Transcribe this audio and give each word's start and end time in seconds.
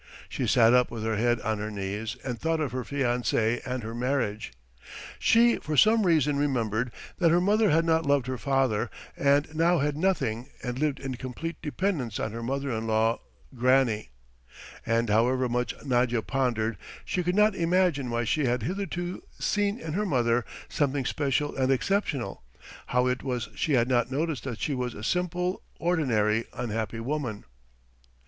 She 0.27 0.47
sat 0.47 0.73
up 0.73 0.89
with 0.89 1.03
her 1.03 1.17
head 1.17 1.39
on 1.41 1.59
her 1.59 1.69
knees 1.69 2.17
and 2.23 2.39
thought 2.39 2.59
of 2.59 2.71
her 2.71 2.83
fiancé 2.83 3.61
and 3.63 3.83
her 3.83 3.93
marriage.... 3.93 4.51
She 5.19 5.57
for 5.57 5.77
some 5.77 6.07
reason 6.07 6.37
remembered 6.37 6.91
that 7.19 7.29
her 7.29 7.39
mother 7.39 7.69
had 7.69 7.85
not 7.85 8.07
loved 8.07 8.25
her 8.25 8.39
father 8.39 8.89
and 9.15 9.53
now 9.53 9.77
had 9.77 9.95
nothing 9.95 10.49
and 10.63 10.79
lived 10.79 10.99
in 10.99 11.13
complete 11.17 11.57
dependence 11.61 12.19
on 12.19 12.31
her 12.31 12.41
mother 12.41 12.71
in 12.75 12.87
law, 12.87 13.19
Granny. 13.53 14.09
And 14.87 15.07
however 15.07 15.47
much 15.47 15.75
Nadya 15.85 16.23
pondered 16.23 16.79
she 17.05 17.21
could 17.21 17.35
not 17.35 17.53
imagine 17.53 18.09
why 18.09 18.23
she 18.23 18.45
had 18.45 18.63
hitherto 18.63 19.21
seen 19.37 19.79
in 19.79 19.93
her 19.93 20.03
mother 20.07 20.45
something 20.67 21.05
special 21.05 21.55
and 21.55 21.71
exceptional, 21.71 22.41
how 22.87 23.05
it 23.05 23.21
was 23.21 23.49
she 23.53 23.73
had 23.73 23.87
not 23.87 24.09
noticed 24.09 24.45
that 24.45 24.59
she 24.61 24.73
was 24.73 24.95
a 24.95 25.03
simple, 25.03 25.61
ordinary, 25.77 26.45
unhappy 26.53 26.99
woman. 26.99 27.45